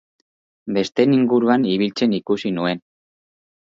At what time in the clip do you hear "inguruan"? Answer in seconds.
1.19-1.69